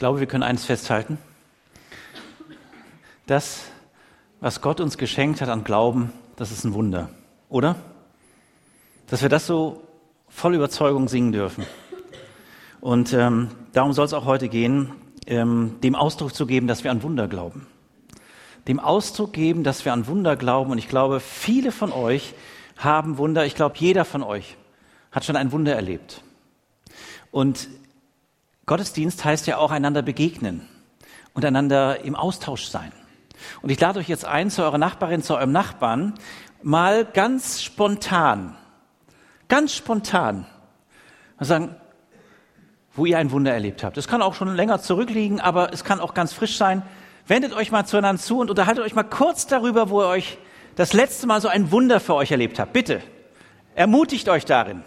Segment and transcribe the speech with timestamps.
[0.00, 1.18] glaube, wir können eines festhalten.
[3.26, 3.64] Das,
[4.40, 7.10] was Gott uns geschenkt hat an Glauben, das ist ein Wunder,
[7.50, 7.76] oder?
[9.08, 9.82] Dass wir das so
[10.26, 11.66] voll Überzeugung singen dürfen.
[12.80, 14.90] Und ähm, darum soll es auch heute gehen,
[15.26, 17.66] ähm, dem Ausdruck zu geben, dass wir an Wunder glauben.
[18.68, 20.70] Dem Ausdruck geben, dass wir an Wunder glauben.
[20.70, 22.32] Und ich glaube, viele von euch
[22.78, 23.44] haben Wunder.
[23.44, 24.56] Ich glaube, jeder von euch
[25.12, 26.22] hat schon ein Wunder erlebt.
[27.30, 27.68] Und
[28.70, 30.64] Gottesdienst heißt ja auch einander begegnen
[31.34, 32.92] und einander im Austausch sein.
[33.62, 36.14] Und ich lade euch jetzt ein, zu eurer Nachbarin, zu eurem Nachbarn,
[36.62, 38.56] mal ganz spontan,
[39.48, 40.46] ganz spontan,
[41.40, 41.74] sagen,
[42.94, 43.96] wo ihr ein Wunder erlebt habt.
[43.96, 46.84] Es kann auch schon länger zurückliegen, aber es kann auch ganz frisch sein.
[47.26, 50.38] Wendet euch mal zueinander zu und unterhaltet euch mal kurz darüber, wo ihr euch
[50.76, 52.72] das letzte Mal so ein Wunder für euch erlebt habt.
[52.72, 53.02] Bitte,
[53.74, 54.84] ermutigt euch darin.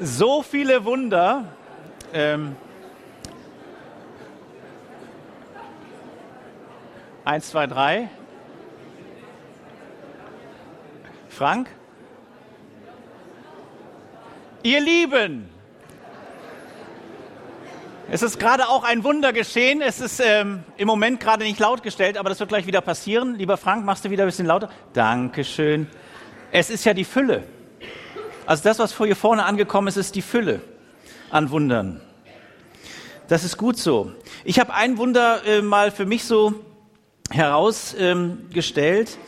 [0.00, 1.44] So viele Wunder.
[2.12, 2.56] Ähm,
[7.24, 8.08] eins, zwei, drei.
[11.28, 11.68] Frank?
[14.62, 15.50] Ihr Lieben,
[18.10, 19.80] es ist gerade auch ein Wunder geschehen.
[19.80, 23.34] Es ist ähm, im Moment gerade nicht laut gestellt, aber das wird gleich wieder passieren.
[23.36, 24.68] Lieber Frank, machst du wieder ein bisschen lauter?
[24.92, 25.88] Dankeschön.
[26.52, 27.44] Es ist ja die Fülle.
[28.46, 30.60] Also das, was hier vorne angekommen ist, ist die Fülle
[31.30, 32.02] an Wundern.
[33.28, 34.12] Das ist gut so.
[34.44, 36.54] Ich habe ein Wunder äh, mal für mich so
[37.30, 39.10] herausgestellt.
[39.10, 39.18] Ähm,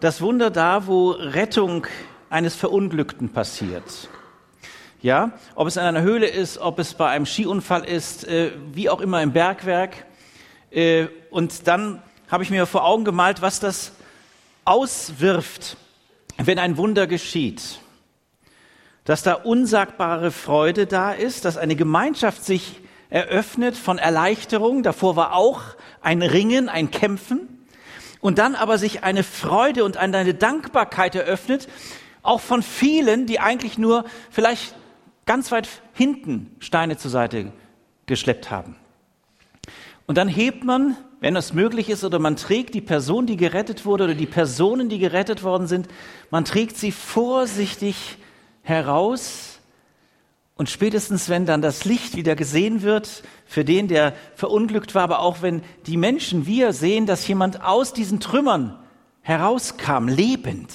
[0.00, 1.86] das Wunder da, wo Rettung
[2.30, 4.08] eines Verunglückten passiert.
[5.02, 8.88] Ja, ob es in einer Höhle ist, ob es bei einem Skiunfall ist, äh, wie
[8.88, 10.06] auch immer im Bergwerk.
[10.70, 13.92] Äh, und dann habe ich mir vor Augen gemalt, was das
[14.64, 15.76] auswirft,
[16.38, 17.78] wenn ein Wunder geschieht
[19.04, 24.82] dass da unsagbare Freude da ist, dass eine Gemeinschaft sich eröffnet von Erleichterung.
[24.82, 25.60] Davor war auch
[26.00, 27.48] ein Ringen, ein Kämpfen.
[28.20, 31.68] Und dann aber sich eine Freude und eine Dankbarkeit eröffnet,
[32.22, 34.74] auch von vielen, die eigentlich nur vielleicht
[35.26, 37.52] ganz weit hinten Steine zur Seite
[38.06, 38.76] geschleppt haben.
[40.06, 43.84] Und dann hebt man, wenn es möglich ist, oder man trägt die Person, die gerettet
[43.84, 45.88] wurde, oder die Personen, die gerettet worden sind,
[46.30, 48.18] man trägt sie vorsichtig
[48.64, 49.54] heraus
[50.56, 55.20] und spätestens, wenn dann das Licht wieder gesehen wird, für den, der verunglückt war, aber
[55.20, 58.78] auch wenn die Menschen, wir sehen, dass jemand aus diesen Trümmern
[59.22, 60.72] herauskam, lebend,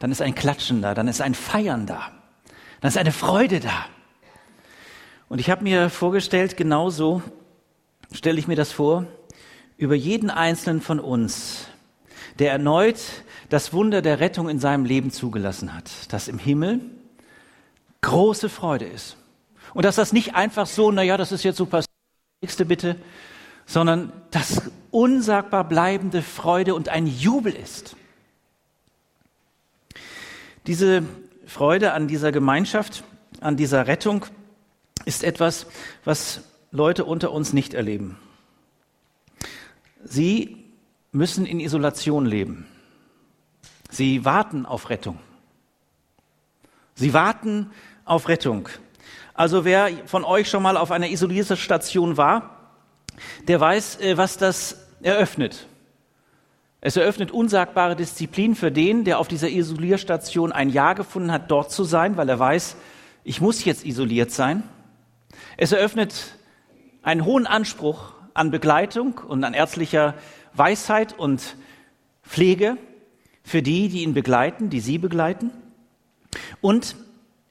[0.00, 2.10] dann ist ein Klatschen da, dann ist ein Feiern da,
[2.80, 3.86] dann ist eine Freude da.
[5.28, 7.22] Und ich habe mir vorgestellt, genauso
[8.12, 9.06] stelle ich mir das vor,
[9.76, 11.68] über jeden einzelnen von uns,
[12.38, 12.98] der erneut
[13.50, 16.80] das Wunder der Rettung in seinem Leben zugelassen hat, dass im Himmel
[18.06, 19.16] große Freude ist.
[19.74, 21.90] Und dass das nicht einfach so, naja, das ist jetzt so passiert,
[22.40, 22.96] nächste bitte,
[23.66, 27.96] sondern dass unsagbar bleibende Freude und ein Jubel ist.
[30.66, 31.02] Diese
[31.46, 33.02] Freude an dieser Gemeinschaft,
[33.40, 34.24] an dieser Rettung
[35.04, 35.66] ist etwas,
[36.04, 38.18] was Leute unter uns nicht erleben.
[40.04, 40.64] Sie
[41.10, 42.66] müssen in Isolation leben.
[43.90, 45.18] Sie warten auf Rettung.
[46.94, 47.70] Sie warten
[48.06, 48.70] auf Rettung.
[49.34, 52.72] Also wer von euch schon mal auf einer Isolierstation war,
[53.46, 55.66] der weiß, äh, was das eröffnet.
[56.80, 61.70] Es eröffnet unsagbare Disziplin für den, der auf dieser Isolierstation ein Jahr gefunden hat, dort
[61.70, 62.76] zu sein, weil er weiß,
[63.24, 64.62] ich muss jetzt isoliert sein.
[65.56, 66.36] Es eröffnet
[67.02, 70.14] einen hohen Anspruch an Begleitung und an ärztlicher
[70.54, 71.56] Weisheit und
[72.22, 72.76] Pflege
[73.42, 75.50] für die, die ihn begleiten, die sie begleiten.
[76.60, 76.96] Und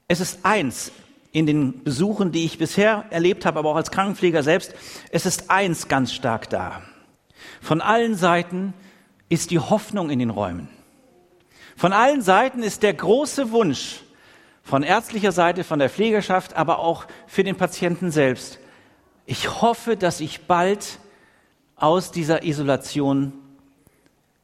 [0.08, 0.92] es ist eins
[1.32, 4.74] in den Besuchen, die ich bisher erlebt habe, aber auch als Krankenpfleger selbst,
[5.10, 6.82] es ist eins ganz stark da.
[7.60, 8.72] Von allen Seiten
[9.28, 10.68] ist die Hoffnung in den Räumen.
[11.76, 14.00] Von allen Seiten ist der große Wunsch,
[14.62, 18.58] von ärztlicher Seite, von der Pflegerschaft, aber auch für den Patienten selbst.
[19.26, 20.98] Ich hoffe, dass ich bald
[21.76, 23.32] aus dieser Isolation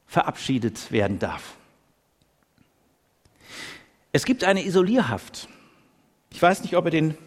[0.06, 1.56] verabschiedet werden darf.
[4.12, 5.48] Es gibt eine Isolierhaft.
[6.32, 7.18] Ich weiß nicht, ob ihr den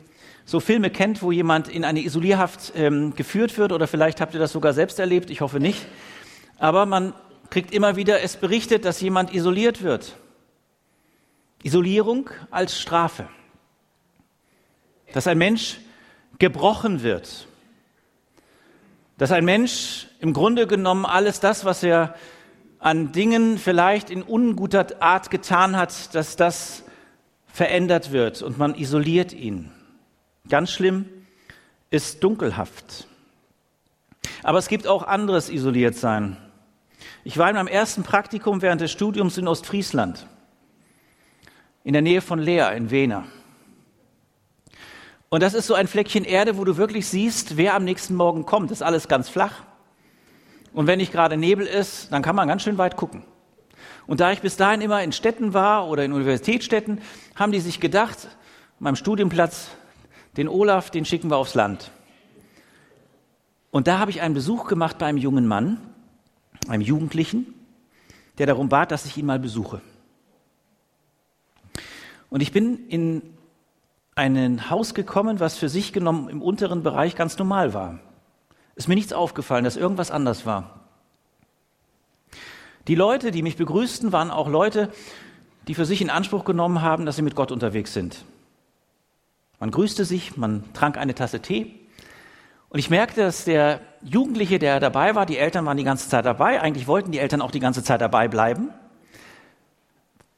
[0.46, 4.40] so Filme kennt, wo jemand in eine Isolierhaft ähm, geführt wird oder vielleicht habt ihr
[4.40, 5.86] das sogar selbst erlebt, ich hoffe nicht.
[6.58, 7.14] Aber man
[7.50, 10.18] kriegt immer wieder es berichtet, dass jemand isoliert wird.
[11.64, 13.28] Isolierung als Strafe.
[15.14, 15.80] Dass ein Mensch
[16.40, 17.48] gebrochen wird.
[19.18, 22.16] Dass ein Mensch im Grunde genommen alles das, was er
[22.80, 26.85] an Dingen vielleicht in unguter Art getan hat, dass das
[27.56, 29.72] verändert wird und man isoliert ihn.
[30.50, 31.06] Ganz schlimm
[31.90, 33.08] ist dunkelhaft.
[34.44, 36.36] Aber es gibt auch anderes Isoliertsein.
[37.24, 40.28] Ich war in meinem ersten Praktikum während des Studiums in Ostfriesland,
[41.86, 43.24] in der Nähe von Leer in Wena.
[45.30, 48.46] Und das ist so ein Fleckchen Erde, wo du wirklich siehst, wer am nächsten Morgen
[48.46, 48.70] kommt.
[48.70, 49.64] Das ist alles ganz flach.
[50.74, 53.24] Und wenn nicht gerade Nebel ist, dann kann man ganz schön weit gucken.
[54.08, 57.02] Und da ich bis dahin immer in Städten war oder in Universitätsstädten,
[57.36, 58.28] haben die sich gedacht,
[58.80, 59.70] meinem Studienplatz,
[60.38, 61.92] den Olaf, den schicken wir aufs Land.
[63.72, 65.82] Und da habe ich einen Besuch gemacht bei einem jungen Mann,
[66.68, 67.54] einem Jugendlichen,
[68.38, 69.82] der darum bat, dass ich ihn mal besuche.
[72.30, 73.22] Und ich bin in
[74.16, 78.00] ein Haus gekommen, was für sich genommen im unteren Bereich ganz normal war.
[78.76, 80.85] Ist mir nichts aufgefallen, dass irgendwas anders war.
[82.88, 84.90] Die Leute, die mich begrüßten, waren auch Leute,
[85.68, 88.24] die für sich in Anspruch genommen haben, dass sie mit Gott unterwegs sind.
[89.60, 91.74] Man grüßte sich, man trank eine Tasse Tee.
[92.70, 96.26] Und ich merkte, dass der Jugendliche, der dabei war, die Eltern waren die ganze Zeit
[96.26, 98.70] dabei, eigentlich wollten die Eltern auch die ganze Zeit dabei bleiben,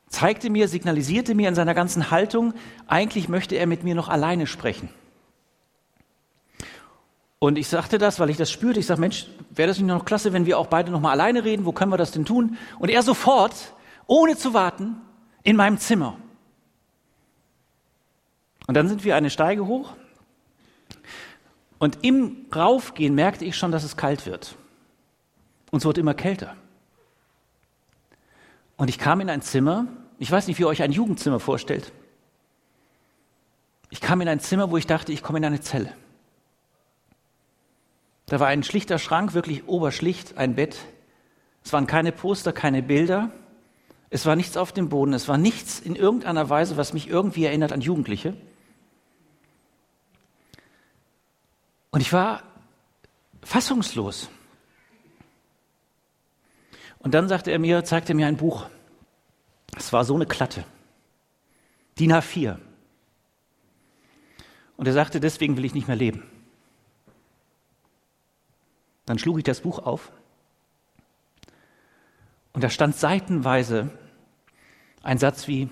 [0.07, 2.53] zeigte mir, signalisierte mir in seiner ganzen Haltung,
[2.87, 4.89] eigentlich möchte er mit mir noch alleine sprechen.
[7.39, 8.79] Und ich sagte das, weil ich das spürte.
[8.79, 11.43] Ich sage, Mensch, wäre das nicht noch klasse, wenn wir auch beide noch mal alleine
[11.43, 11.65] reden?
[11.65, 12.57] Wo können wir das denn tun?
[12.79, 13.75] Und er sofort,
[14.07, 14.97] ohne zu warten,
[15.43, 16.17] in meinem Zimmer.
[18.65, 19.93] Und dann sind wir eine Steige hoch.
[21.79, 24.55] Und im Raufgehen merkte ich schon, dass es kalt wird.
[25.69, 26.55] Und es wurde immer kälter.
[28.77, 29.85] Und ich kam in ein Zimmer.
[30.17, 31.91] Ich weiß nicht, wie ihr euch ein Jugendzimmer vorstellt.
[33.91, 35.93] Ich kam in ein Zimmer, wo ich dachte, ich komme in eine Zelle.
[38.27, 40.77] Da war ein schlichter Schrank, wirklich oberschlicht, ein Bett.
[41.63, 43.31] Es waren keine Poster, keine Bilder.
[44.09, 45.13] Es war nichts auf dem Boden.
[45.13, 48.35] Es war nichts in irgendeiner Weise, was mich irgendwie erinnert an Jugendliche.
[51.91, 52.43] Und ich war
[53.43, 54.29] fassungslos.
[56.99, 58.67] Und dann sagte er mir, zeigte mir ein Buch.
[59.77, 60.65] Es war so eine Klatte.
[61.97, 62.57] DIN A4.
[64.75, 66.23] Und er sagte, deswegen will ich nicht mehr leben.
[69.07, 70.11] Dann schlug ich das Buch auf
[72.53, 73.89] und da stand seitenweise
[75.01, 75.69] ein Satz wie,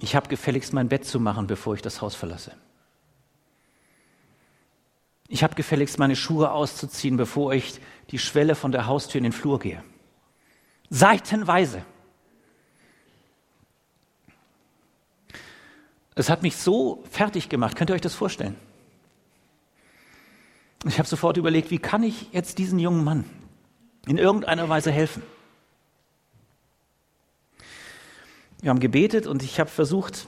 [0.00, 2.52] ich habe gefälligst mein Bett zu machen, bevor ich das Haus verlasse.
[5.28, 9.32] Ich habe gefälligst meine Schuhe auszuziehen, bevor ich die Schwelle von der Haustür in den
[9.32, 9.84] Flur gehe.
[10.90, 11.84] Seitenweise.
[16.16, 17.76] Es hat mich so fertig gemacht.
[17.76, 18.56] Könnt ihr euch das vorstellen?
[20.84, 23.24] Ich habe sofort überlegt, wie kann ich jetzt diesen jungen Mann
[24.06, 25.22] in irgendeiner Weise helfen?
[28.60, 30.26] Wir haben gebetet und ich habe versucht,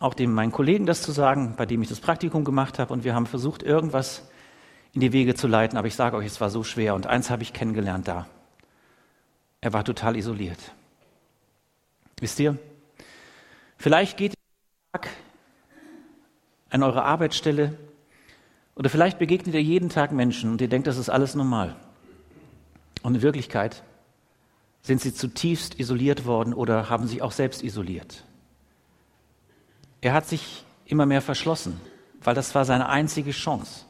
[0.00, 3.04] auch dem meinen Kollegen das zu sagen, bei dem ich das Praktikum gemacht habe, und
[3.04, 4.28] wir haben versucht, irgendwas
[4.92, 5.76] in die Wege zu leiten.
[5.78, 6.94] Aber ich sage euch, es war so schwer.
[6.94, 8.26] Und eins habe ich kennengelernt da.
[9.60, 10.58] Er war total isoliert.
[12.20, 12.58] Wisst ihr?
[13.76, 15.00] Vielleicht geht ihr
[16.70, 17.76] an eure Arbeitsstelle
[18.76, 21.74] oder vielleicht begegnet ihr jeden Tag Menschen und ihr denkt, das ist alles normal.
[23.02, 23.82] Und in Wirklichkeit
[24.82, 28.24] sind sie zutiefst isoliert worden oder haben sich auch selbst isoliert.
[30.02, 31.80] Er hat sich immer mehr verschlossen,
[32.20, 33.86] weil das war seine einzige Chance,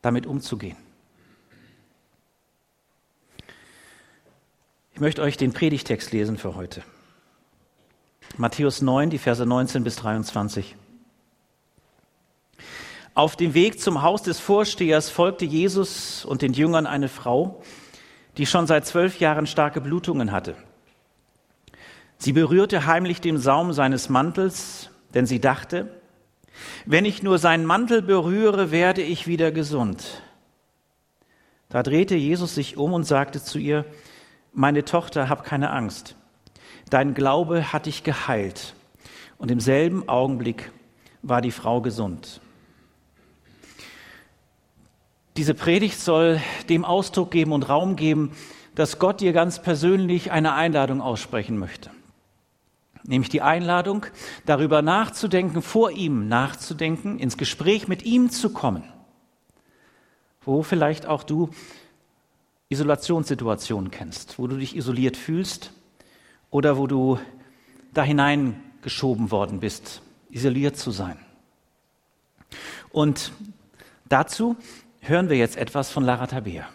[0.00, 0.76] damit umzugehen.
[4.94, 6.82] Ich möchte euch den Predigtext lesen für heute.
[8.38, 10.74] Matthäus 9, die Verse 19 bis 23.
[13.16, 17.62] Auf dem Weg zum Haus des Vorstehers folgte Jesus und den Jüngern eine Frau,
[18.36, 20.54] die schon seit zwölf Jahren starke Blutungen hatte.
[22.18, 25.88] Sie berührte heimlich den Saum seines Mantels, denn sie dachte,
[26.84, 30.22] wenn ich nur seinen Mantel berühre, werde ich wieder gesund.
[31.70, 33.86] Da drehte Jesus sich um und sagte zu ihr,
[34.52, 36.16] meine Tochter, hab keine Angst.
[36.90, 38.74] Dein Glaube hat dich geheilt.
[39.38, 40.70] Und im selben Augenblick
[41.22, 42.42] war die Frau gesund.
[45.36, 46.40] Diese Predigt soll
[46.70, 48.32] dem Ausdruck geben und Raum geben,
[48.74, 51.90] dass Gott dir ganz persönlich eine Einladung aussprechen möchte.
[53.04, 54.06] Nämlich die Einladung,
[54.46, 58.84] darüber nachzudenken, vor ihm nachzudenken, ins Gespräch mit ihm zu kommen.
[60.40, 61.50] Wo vielleicht auch du
[62.70, 65.70] Isolationssituationen kennst, wo du dich isoliert fühlst
[66.48, 67.20] oder wo du
[67.92, 70.00] da hineingeschoben worden bist,
[70.30, 71.18] isoliert zu sein.
[72.90, 73.32] Und
[74.08, 74.56] dazu
[75.08, 76.68] hören wir jetzt etwas von Lara Tabea.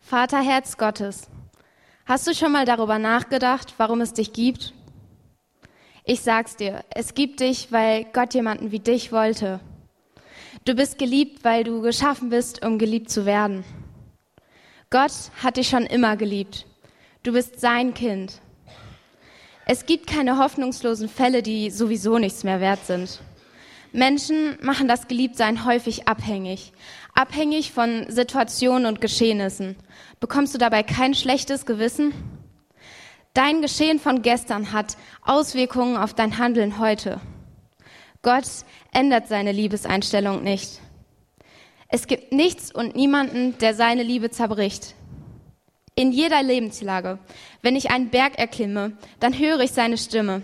[0.00, 1.28] Vaterherz Gottes,
[2.04, 4.74] hast du schon mal darüber nachgedacht, warum es dich gibt?
[6.12, 9.60] Ich sag's dir, es gibt dich, weil Gott jemanden wie dich wollte.
[10.66, 13.64] Du bist geliebt, weil du geschaffen bist, um geliebt zu werden.
[14.90, 15.10] Gott
[15.42, 16.66] hat dich schon immer geliebt.
[17.22, 18.42] Du bist sein Kind.
[19.64, 23.22] Es gibt keine hoffnungslosen Fälle, die sowieso nichts mehr wert sind.
[23.92, 26.74] Menschen machen das Geliebtsein häufig abhängig.
[27.14, 29.76] Abhängig von Situationen und Geschehnissen.
[30.20, 32.12] Bekommst du dabei kein schlechtes Gewissen?
[33.34, 37.20] Dein Geschehen von gestern hat Auswirkungen auf dein Handeln heute.
[38.22, 38.44] Gott
[38.92, 40.80] ändert seine Liebeseinstellung nicht.
[41.88, 44.94] Es gibt nichts und niemanden, der seine Liebe zerbricht.
[45.94, 47.18] In jeder Lebenslage,
[47.60, 50.42] wenn ich einen Berg erklimme, dann höre ich seine Stimme.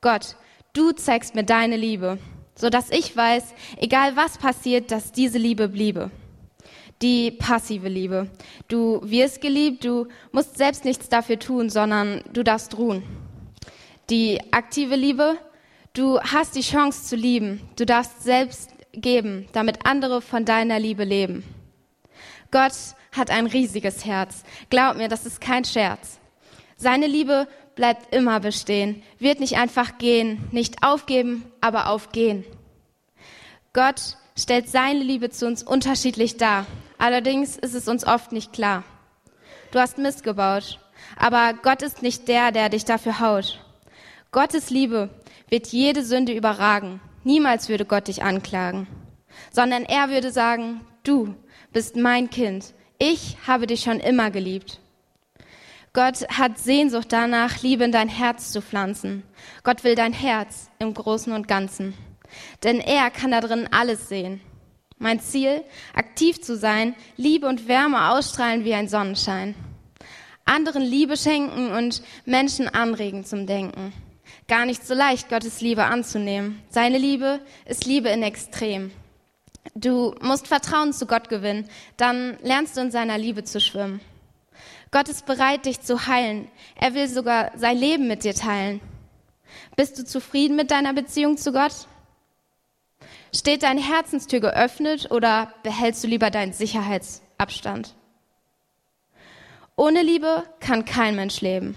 [0.00, 0.36] Gott,
[0.72, 2.18] du zeigst mir deine Liebe
[2.58, 6.10] so dass ich weiß, egal was passiert, dass diese Liebe bliebe.
[7.00, 8.28] Die passive Liebe.
[8.66, 13.02] Du wirst geliebt, du musst selbst nichts dafür tun, sondern du darfst ruhen.
[14.10, 15.38] Die aktive Liebe,
[15.92, 21.04] du hast die Chance zu lieben, du darfst selbst geben, damit andere von deiner Liebe
[21.04, 21.44] leben.
[22.50, 22.72] Gott
[23.12, 24.42] hat ein riesiges Herz.
[24.70, 26.18] Glaub mir, das ist kein Scherz.
[26.76, 32.44] Seine Liebe bleibt immer bestehen, wird nicht einfach gehen, nicht aufgeben, aber aufgehen.
[33.72, 36.66] Gott stellt seine Liebe zu uns unterschiedlich dar.
[36.98, 38.84] Allerdings ist es uns oft nicht klar.
[39.70, 40.80] Du hast Mist gebaut,
[41.16, 43.60] aber Gott ist nicht der, der dich dafür haut.
[44.32, 45.08] Gottes Liebe
[45.48, 47.00] wird jede Sünde überragen.
[47.24, 48.86] Niemals würde Gott dich anklagen,
[49.52, 51.34] sondern er würde sagen, du
[51.72, 52.74] bist mein Kind.
[52.98, 54.80] Ich habe dich schon immer geliebt.
[55.92, 59.22] Gott hat Sehnsucht danach, Liebe in dein Herz zu pflanzen.
[59.64, 61.94] Gott will dein Herz im Großen und Ganzen.
[62.62, 64.40] Denn er kann da drin alles sehen.
[64.98, 65.62] Mein Ziel,
[65.94, 69.54] aktiv zu sein, Liebe und Wärme ausstrahlen wie ein Sonnenschein.
[70.44, 73.92] Anderen Liebe schenken und Menschen anregen zum Denken.
[74.48, 76.62] Gar nicht so leicht, Gottes Liebe anzunehmen.
[76.70, 78.90] Seine Liebe ist Liebe in Extrem.
[79.74, 84.00] Du musst Vertrauen zu Gott gewinnen, dann lernst du in seiner Liebe zu schwimmen.
[84.90, 86.48] Gott ist bereit, dich zu heilen.
[86.74, 88.80] Er will sogar sein Leben mit dir teilen.
[89.76, 91.86] Bist du zufrieden mit deiner Beziehung zu Gott?
[93.34, 97.94] Steht deine Herzenstür geöffnet oder behältst du lieber deinen Sicherheitsabstand?
[99.76, 101.74] Ohne Liebe kann kein Mensch leben.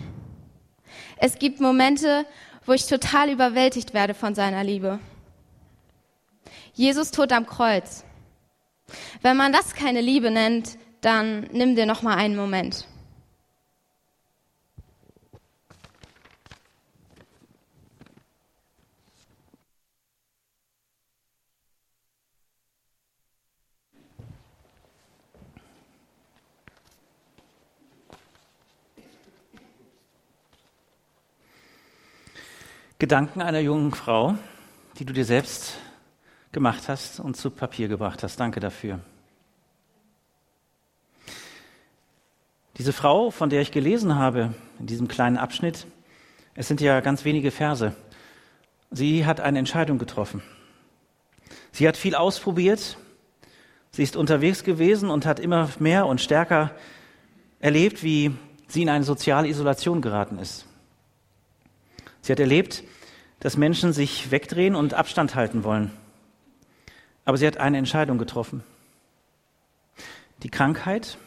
[1.17, 2.25] Es gibt Momente,
[2.65, 5.00] wo ich total überwältigt werde von seiner Liebe.
[6.74, 8.05] Jesus tot am Kreuz.
[9.22, 12.88] Wenn man das keine Liebe nennt, dann nimm dir noch mal einen Moment.
[33.01, 34.36] Gedanken einer jungen Frau,
[35.00, 35.79] die du dir selbst
[36.51, 38.39] gemacht hast und zu Papier gebracht hast.
[38.39, 39.00] Danke dafür.
[42.77, 45.88] Diese Frau, von der ich gelesen habe in diesem kleinen Abschnitt,
[46.53, 47.96] es sind ja ganz wenige Verse.
[48.91, 50.43] Sie hat eine Entscheidung getroffen.
[51.72, 52.98] Sie hat viel ausprobiert.
[53.89, 56.70] Sie ist unterwegs gewesen und hat immer mehr und stärker
[57.62, 58.36] erlebt, wie
[58.67, 60.67] sie in eine soziale Isolation geraten ist.
[62.22, 62.84] Sie hat erlebt,
[63.40, 65.92] dass Menschen sich wegdrehen und Abstand halten wollen.
[67.25, 68.63] Aber sie hat eine Entscheidung getroffen.
[70.44, 71.18] die Krankheit,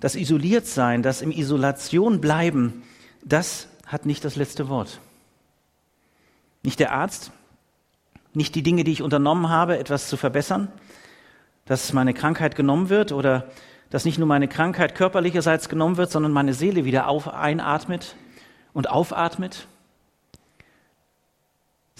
[0.00, 2.82] das Isoliertsein, das im Isolation bleiben,
[3.24, 5.00] das hat nicht das letzte Wort.
[6.62, 7.30] Nicht der Arzt,
[8.34, 10.72] nicht die Dinge, die ich unternommen habe, etwas zu verbessern,
[11.66, 13.50] dass meine Krankheit genommen wird oder
[13.90, 18.16] dass nicht nur meine Krankheit körperlicherseits genommen wird, sondern meine Seele wieder auf, einatmet
[18.72, 19.66] und aufatmet.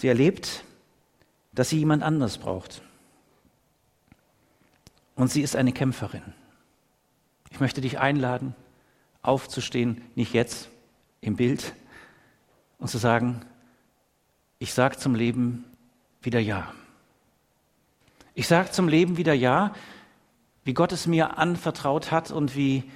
[0.01, 0.63] Sie erlebt,
[1.53, 2.81] dass sie jemand anders braucht.
[5.13, 6.23] Und sie ist eine Kämpferin.
[7.51, 8.55] Ich möchte dich einladen,
[9.21, 10.69] aufzustehen, nicht jetzt
[11.21, 11.75] im Bild,
[12.79, 13.45] und zu sagen,
[14.57, 15.65] ich sage zum Leben
[16.23, 16.73] wieder Ja.
[18.33, 19.71] Ich sage zum Leben wieder Ja,
[20.63, 22.89] wie Gott es mir anvertraut hat und wie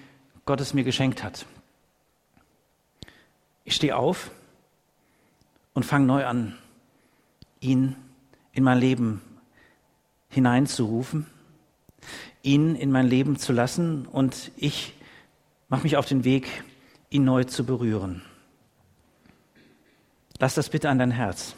[0.45, 1.45] Gott es mir geschenkt hat.
[3.63, 4.31] Ich stehe auf
[5.75, 6.57] und fange neu an,
[7.59, 7.95] ihn
[8.51, 9.21] in mein Leben
[10.29, 11.27] hineinzurufen,
[12.41, 14.93] ihn in mein Leben zu lassen und ich
[15.69, 16.63] mache mich auf den Weg,
[17.09, 18.21] ihn neu zu berühren.
[20.39, 21.55] Lass das bitte an dein Herz.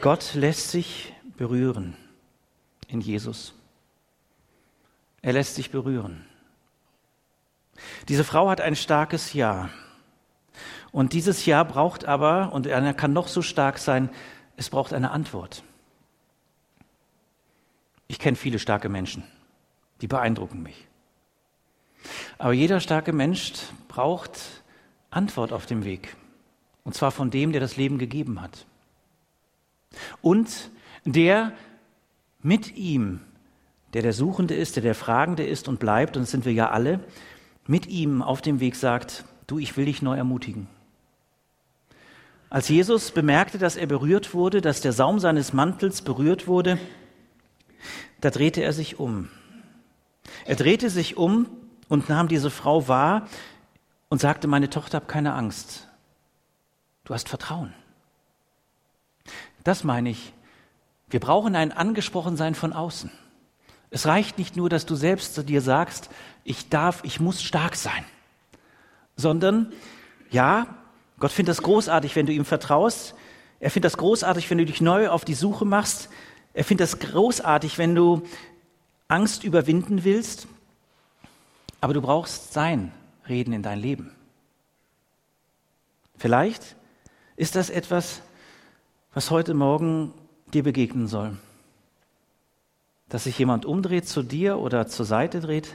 [0.00, 1.96] Gott lässt sich berühren
[2.88, 3.54] in Jesus.
[5.22, 6.24] Er lässt sich berühren.
[8.08, 9.70] Diese Frau hat ein starkes Ja.
[10.96, 14.08] Und dieses Ja braucht aber, und er kann noch so stark sein,
[14.56, 15.62] es braucht eine Antwort.
[18.08, 19.22] Ich kenne viele starke Menschen,
[20.00, 20.88] die beeindrucken mich.
[22.38, 23.52] Aber jeder starke Mensch
[23.88, 24.62] braucht
[25.10, 26.16] Antwort auf dem Weg.
[26.82, 28.64] Und zwar von dem, der das Leben gegeben hat.
[30.22, 30.70] Und
[31.04, 31.52] der
[32.40, 33.20] mit ihm,
[33.92, 36.70] der der Suchende ist, der der Fragende ist und bleibt, und das sind wir ja
[36.70, 37.00] alle,
[37.66, 40.68] mit ihm auf dem Weg sagt, du, ich will dich neu ermutigen.
[42.48, 46.78] Als Jesus bemerkte, dass er berührt wurde, dass der Saum seines Mantels berührt wurde,
[48.20, 49.28] da drehte er sich um.
[50.44, 51.48] Er drehte sich um
[51.88, 53.28] und nahm diese Frau wahr
[54.08, 55.88] und sagte, meine Tochter, hab keine Angst.
[57.04, 57.72] Du hast Vertrauen.
[59.64, 60.32] Das meine ich.
[61.08, 63.10] Wir brauchen ein Angesprochensein von außen.
[63.90, 66.10] Es reicht nicht nur, dass du selbst zu dir sagst,
[66.44, 68.04] ich darf, ich muss stark sein,
[69.16, 69.72] sondern
[70.30, 70.66] ja,
[71.18, 73.14] Gott findet das großartig, wenn du ihm vertraust.
[73.58, 76.10] Er findet das großartig, wenn du dich neu auf die Suche machst.
[76.52, 78.22] Er findet das großartig, wenn du
[79.08, 80.46] Angst überwinden willst.
[81.80, 82.92] Aber du brauchst sein
[83.28, 84.14] Reden in dein Leben.
[86.18, 86.76] Vielleicht
[87.36, 88.22] ist das etwas,
[89.12, 90.12] was heute Morgen
[90.52, 91.36] dir begegnen soll.
[93.08, 95.74] Dass sich jemand umdreht zu dir oder zur Seite dreht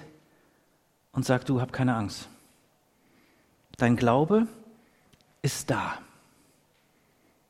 [1.11, 2.27] und sagt, du hab keine Angst.
[3.77, 4.47] Dein Glaube
[5.41, 5.97] ist da.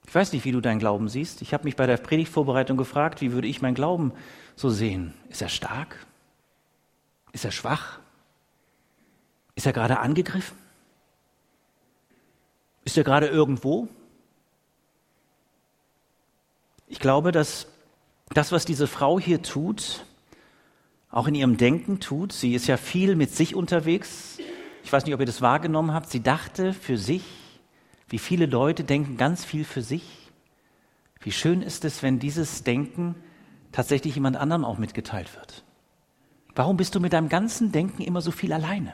[0.08, 1.42] Ich weiß nicht, wie du deinen Glauben siehst.
[1.42, 4.12] Ich habe mich bei der Predigtvorbereitung gefragt, wie würde ich meinen Glauben
[4.56, 5.14] so sehen?
[5.30, 6.06] Ist er stark?
[7.32, 8.00] Ist er schwach?
[9.56, 10.58] Ist er gerade angegriffen?
[12.84, 13.88] Ist er gerade irgendwo?
[16.88, 17.68] Ich glaube, dass
[18.34, 20.06] das, was diese Frau hier tut,
[21.10, 24.40] auch in ihrem Denken tut, sie ist ja viel mit sich unterwegs.
[24.84, 26.10] Ich weiß nicht, ob ihr das wahrgenommen habt.
[26.10, 27.24] Sie dachte für sich,
[28.12, 30.04] wie viele Leute denken ganz viel für sich.
[31.22, 33.16] Wie schön ist es, wenn dieses Denken
[33.72, 35.64] tatsächlich jemand anderem auch mitgeteilt wird.
[36.54, 38.94] Warum bist du mit deinem ganzen Denken immer so viel alleine?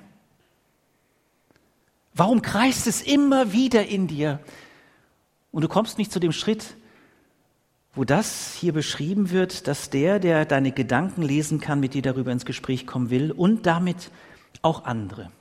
[2.14, 4.40] Warum kreist es immer wieder in dir?
[5.52, 6.78] Und du kommst nicht zu dem Schritt,
[7.96, 12.32] wo das hier beschrieben wird, dass der, der deine Gedanken lesen kann, mit dir darüber
[12.32, 14.12] ins Gespräch kommen will und damit
[14.62, 15.32] auch andere.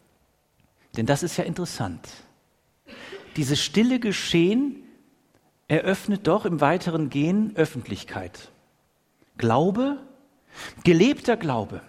[0.96, 2.08] Denn das ist ja interessant
[3.36, 4.82] dieses stille Geschehen
[5.68, 8.50] eröffnet doch im weiteren Gehen Öffentlichkeit.
[9.38, 9.98] Glaube,
[10.84, 11.82] gelebter Glaube.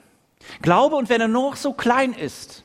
[0.62, 2.63] Glaube, und wenn er noch so klein ist,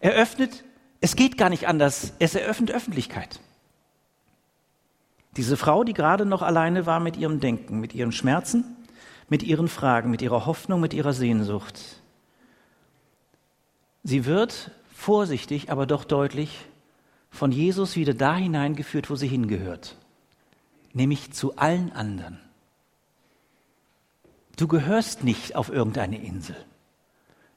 [0.00, 0.64] eröffnet,
[1.00, 3.40] es geht gar nicht anders, es eröffnet Öffentlichkeit.
[5.36, 8.64] Diese Frau, die gerade noch alleine war mit ihrem Denken, mit ihren Schmerzen,
[9.28, 11.78] mit ihren Fragen, mit ihrer Hoffnung, mit ihrer Sehnsucht.
[14.02, 16.66] Sie wird vorsichtig, aber doch deutlich
[17.30, 19.96] von Jesus wieder da hineingeführt, wo sie hingehört,
[20.92, 22.40] nämlich zu allen anderen.
[24.56, 26.56] Du gehörst nicht auf irgendeine Insel.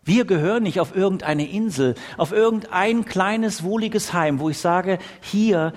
[0.04, 5.74] Wir gehören nicht auf irgendeine Insel, auf irgendein kleines, wohliges Heim, wo ich sage, hier,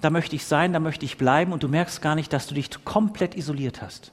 [0.00, 2.54] da möchte ich sein, da möchte ich bleiben und du merkst gar nicht, dass du
[2.54, 4.12] dich komplett isoliert hast.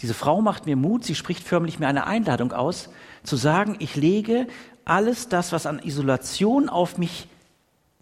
[0.00, 2.90] Diese Frau macht mir Mut, sie spricht förmlich mir eine Einladung aus,
[3.22, 4.46] zu sagen, ich lege
[4.86, 7.28] alles das, was an Isolation auf mich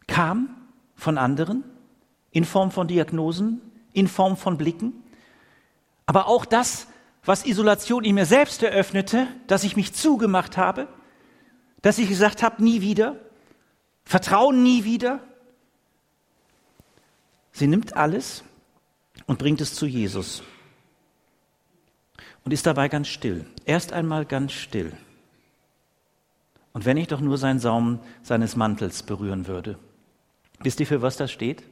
[0.07, 0.55] kam
[0.95, 1.65] von anderen,
[2.31, 3.61] in Form von Diagnosen,
[3.93, 4.93] in Form von Blicken,
[6.07, 6.87] aber auch das,
[7.25, 10.87] was Isolation in mir selbst eröffnete, dass ich mich zugemacht habe,
[11.81, 13.17] dass ich gesagt habe, nie wieder,
[14.05, 15.21] Vertrauen nie wieder.
[17.53, 18.45] Sie nimmt alles
[19.27, 20.43] und bringt es zu Jesus
[22.45, 23.47] und ist dabei ganz still.
[23.65, 24.93] Erst einmal ganz still.
[26.75, 29.79] Und wenn ich doch nur seinen Saum seines Mantels berühren würde.
[30.61, 31.63] Wisst ihr, für was das steht?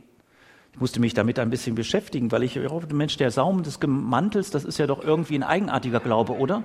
[0.72, 4.50] Ich musste mich damit ein bisschen beschäftigen, weil ich hoffe, Mensch, der Saum des Mantels,
[4.50, 6.62] das ist ja doch irgendwie ein eigenartiger Glaube, oder?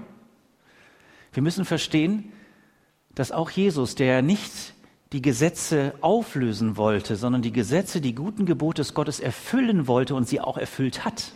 [1.33, 2.31] Wir müssen verstehen,
[3.15, 4.73] dass auch Jesus, der nicht
[5.13, 10.27] die Gesetze auflösen wollte, sondern die Gesetze, die guten Gebote des Gottes erfüllen wollte und
[10.27, 11.31] sie auch erfüllt hat,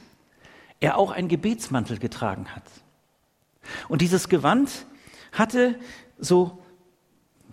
[0.79, 2.63] er auch einen Gebetsmantel getragen hat.
[3.89, 4.85] Und dieses Gewand
[5.31, 5.75] hatte
[6.19, 6.60] so,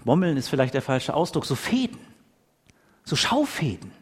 [0.09, 1.99] Bommeln ist vielleicht der falsche Ausdruck, so Fäden,
[3.05, 3.92] so Schaufäden,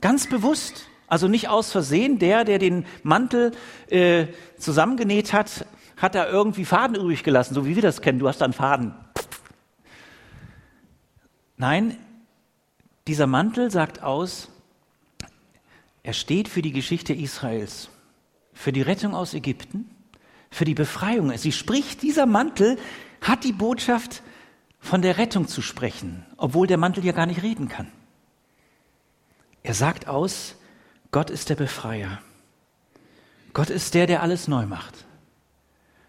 [0.00, 0.86] ganz bewusst.
[1.08, 3.52] Also nicht aus Versehen, der, der den Mantel
[3.90, 5.66] äh, zusammengenäht hat,
[5.98, 8.18] hat da irgendwie Faden übrig gelassen, so wie wir das kennen.
[8.18, 8.94] Du hast dann Faden.
[11.58, 11.98] Nein,
[13.06, 14.48] dieser Mantel sagt aus,
[16.02, 17.90] er steht für die Geschichte Israels,
[18.54, 19.90] für die Rettung aus Ägypten,
[20.50, 21.36] für die Befreiung.
[21.36, 22.78] Sie spricht, dieser Mantel
[23.20, 24.22] hat die Botschaft
[24.82, 27.90] von der Rettung zu sprechen, obwohl der Mantel ja gar nicht reden kann.
[29.62, 30.56] Er sagt aus,
[31.12, 32.18] Gott ist der Befreier.
[33.54, 35.06] Gott ist der, der alles neu macht.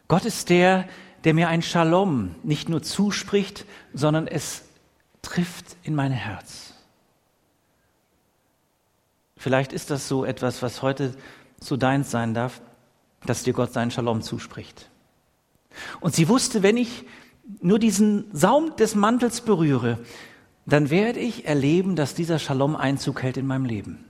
[0.08, 0.90] Gott ist der,
[1.24, 4.64] der mir ein Shalom nicht nur zuspricht, sondern es
[5.22, 6.74] trifft in mein Herz.
[9.38, 11.16] Vielleicht ist das so etwas, was heute
[11.60, 12.60] so deins sein darf,
[13.26, 14.90] dass dir Gott seinen Shalom zuspricht.
[16.00, 17.06] Und sie wusste, wenn ich
[17.62, 20.00] nur diesen Saum des Mantels berühre,
[20.66, 24.06] dann werde ich erleben, dass dieser Shalom Einzug hält in meinem Leben.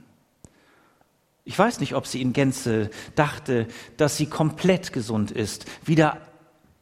[1.44, 3.66] Ich weiß nicht, ob sie in Gänze dachte,
[3.96, 6.18] dass sie komplett gesund ist, wieder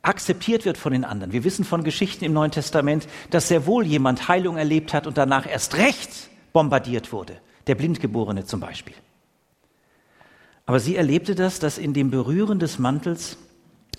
[0.02, 1.32] akzeptiert wird von den anderen.
[1.32, 5.16] Wir wissen von Geschichten im Neuen Testament, dass sehr wohl jemand Heilung erlebt hat und
[5.16, 6.10] danach erst recht
[6.52, 7.38] bombardiert wurde.
[7.66, 8.94] Der Blindgeborene zum Beispiel.
[10.66, 13.36] Aber sie erlebte das, dass in dem Berühren des Mantels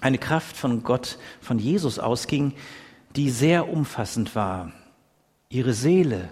[0.03, 2.53] eine Kraft von Gott, von Jesus ausging,
[3.15, 4.71] die sehr umfassend war.
[5.49, 6.29] Ihre Seele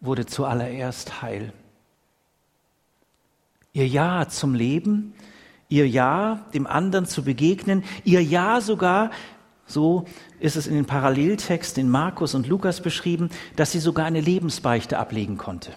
[0.00, 1.52] wurde zuallererst heil.
[3.72, 5.14] Ihr Ja zum Leben
[5.72, 9.10] ihr Ja, dem anderen zu begegnen, ihr Ja sogar,
[9.64, 10.04] so
[10.38, 14.98] ist es in den Paralleltexten in Markus und Lukas beschrieben, dass sie sogar eine Lebensbeichte
[14.98, 15.72] ablegen konnte.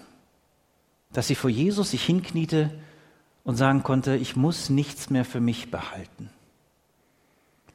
[1.13, 2.71] Dass sie vor Jesus sich hinkniete
[3.45, 6.29] und sagen konnte, ich muss nichts mehr für mich behalten.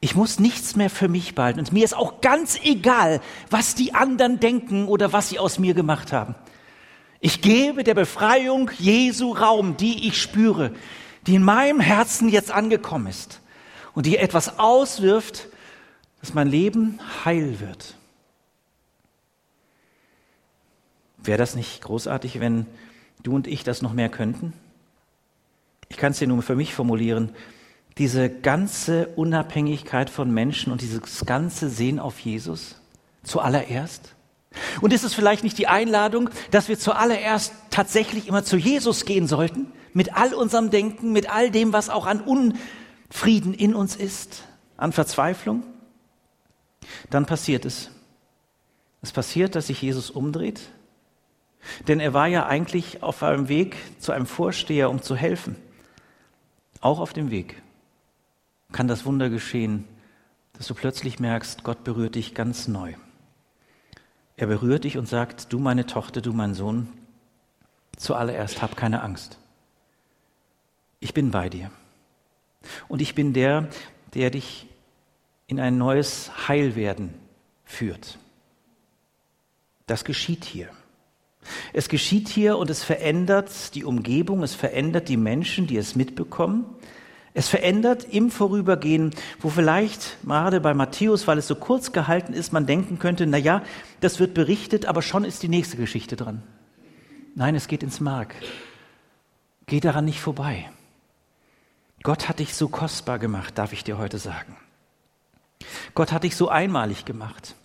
[0.01, 1.59] Ich muss nichts mehr für mich behalten.
[1.59, 5.73] Und mir ist auch ganz egal, was die anderen denken oder was sie aus mir
[5.73, 6.35] gemacht haben.
[7.19, 10.73] Ich gebe der Befreiung Jesu Raum, die ich spüre
[11.27, 13.41] die in meinem Herzen jetzt angekommen ist
[13.93, 15.47] und die etwas auswirft,
[16.19, 17.95] dass mein Leben heil wird.
[21.17, 22.65] Wäre das nicht großartig, wenn
[23.21, 24.53] du und ich das noch mehr könnten?
[25.89, 27.31] Ich kann es dir nur für mich formulieren.
[27.97, 32.79] Diese ganze Unabhängigkeit von Menschen und dieses ganze Sehen auf Jesus
[33.23, 34.15] zuallererst.
[34.81, 39.27] Und ist es vielleicht nicht die Einladung, dass wir zuallererst tatsächlich immer zu Jesus gehen
[39.27, 39.71] sollten?
[39.93, 44.43] mit all unserem Denken, mit all dem, was auch an Unfrieden in uns ist,
[44.77, 45.63] an Verzweiflung,
[47.09, 47.91] dann passiert es.
[49.01, 50.61] Es passiert, dass sich Jesus umdreht,
[51.87, 55.55] denn er war ja eigentlich auf einem Weg zu einem Vorsteher, um zu helfen.
[56.81, 57.61] Auch auf dem Weg
[58.71, 59.87] kann das Wunder geschehen,
[60.53, 62.93] dass du plötzlich merkst, Gott berührt dich ganz neu.
[64.37, 66.89] Er berührt dich und sagt, du meine Tochter, du mein Sohn,
[67.97, 69.37] zuallererst hab keine Angst
[71.01, 71.71] ich bin bei dir.
[72.87, 73.67] Und ich bin der,
[74.13, 74.67] der dich
[75.47, 77.13] in ein neues Heilwerden
[77.65, 78.17] führt.
[79.87, 80.69] Das geschieht hier.
[81.73, 86.65] Es geschieht hier und es verändert die Umgebung, es verändert die Menschen, die es mitbekommen.
[87.33, 92.51] Es verändert im Vorübergehen, wo vielleicht gerade bei Matthäus, weil es so kurz gehalten ist,
[92.51, 93.63] man denken könnte, na ja,
[94.01, 96.43] das wird berichtet, aber schon ist die nächste Geschichte dran.
[97.35, 98.35] Nein, es geht ins Mark.
[99.65, 100.69] Geh daran nicht vorbei.
[102.03, 104.57] Gott hat dich so kostbar gemacht, darf ich dir heute sagen.
[105.93, 107.55] Gott hat dich so einmalig gemacht.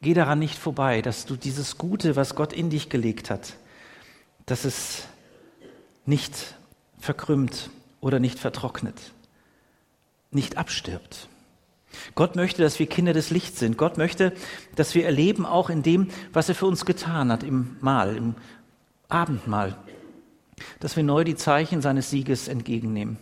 [0.00, 3.54] Geh daran nicht vorbei, dass du dieses Gute, was Gott in dich gelegt hat,
[4.46, 5.04] dass es
[6.06, 6.54] nicht
[6.98, 7.70] verkrümmt
[8.04, 9.00] oder nicht vertrocknet,
[10.30, 11.26] nicht abstirbt.
[12.14, 13.78] Gott möchte, dass wir Kinder des Lichts sind.
[13.78, 14.34] Gott möchte,
[14.76, 18.34] dass wir erleben auch in dem, was er für uns getan hat, im Mahl, im
[19.08, 19.78] Abendmahl,
[20.80, 23.16] dass wir neu die Zeichen seines Sieges entgegennehmen.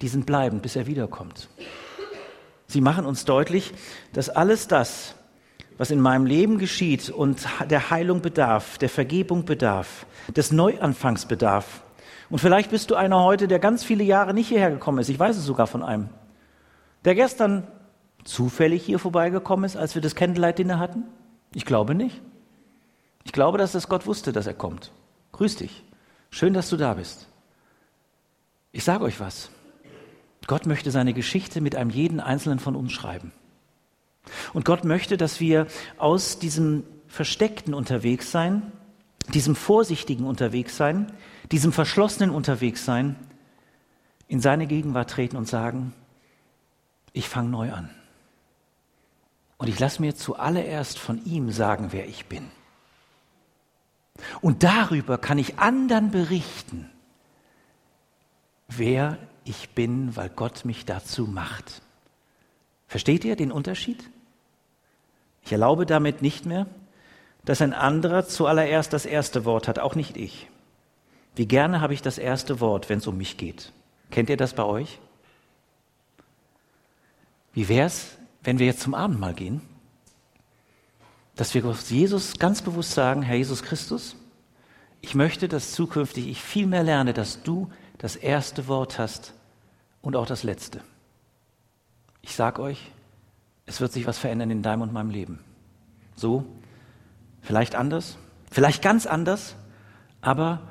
[0.00, 1.48] die sind bleibend, bis er wiederkommt.
[2.66, 3.72] Sie machen uns deutlich,
[4.12, 5.14] dass alles das,
[5.78, 10.04] was in meinem Leben geschieht und der Heilung bedarf, der Vergebung bedarf,
[10.34, 11.83] des Neuanfangs bedarf.
[12.34, 15.08] Und vielleicht bist du einer heute, der ganz viele Jahre nicht hierher gekommen ist.
[15.08, 16.08] Ich weiß es sogar von einem.
[17.04, 17.64] Der gestern
[18.24, 21.04] zufällig hier vorbeigekommen ist, als wir das Candlelight Dinner hatten?
[21.54, 22.20] Ich glaube nicht.
[23.22, 24.90] Ich glaube, dass das Gott wusste, dass er kommt.
[25.30, 25.84] Grüß dich.
[26.28, 27.28] Schön, dass du da bist.
[28.72, 29.48] Ich sage euch was.
[30.48, 33.30] Gott möchte seine Geschichte mit einem jeden einzelnen von uns schreiben.
[34.52, 35.68] Und Gott möchte, dass wir
[35.98, 38.72] aus diesem versteckten Unterwegssein,
[39.32, 41.12] diesem vorsichtigen Unterwegssein,
[41.52, 43.16] diesem verschlossenen Unterwegssein
[44.28, 45.92] in seine Gegenwart treten und sagen,
[47.12, 47.90] ich fange neu an.
[49.58, 52.50] Und ich lasse mir zuallererst von ihm sagen, wer ich bin.
[54.40, 56.90] Und darüber kann ich anderen berichten,
[58.68, 61.82] wer ich bin, weil Gott mich dazu macht.
[62.86, 64.08] Versteht ihr den Unterschied?
[65.42, 66.66] Ich erlaube damit nicht mehr,
[67.44, 70.48] dass ein anderer zuallererst das erste Wort hat, auch nicht ich.
[71.36, 73.72] Wie gerne habe ich das erste Wort, wenn es um mich geht.
[74.10, 75.00] Kennt ihr das bei euch?
[77.52, 79.60] Wie wäre es, wenn wir jetzt zum Abendmahl gehen?
[81.36, 84.16] Dass wir Jesus ganz bewusst sagen, Herr Jesus Christus,
[85.00, 89.34] ich möchte, dass zukünftig ich viel mehr lerne, dass du das erste Wort hast
[90.00, 90.80] und auch das letzte.
[92.22, 92.90] Ich sage euch,
[93.66, 95.40] es wird sich was verändern in deinem und meinem Leben.
[96.16, 96.44] So,
[97.42, 98.16] vielleicht anders,
[98.50, 99.56] vielleicht ganz anders,
[100.20, 100.62] aber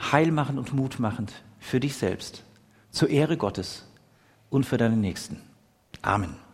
[0.00, 2.44] heilmachend und mutmachend für dich selbst,
[2.90, 3.86] zur Ehre Gottes
[4.48, 5.40] und für deine Nächsten.
[6.02, 6.49] Amen.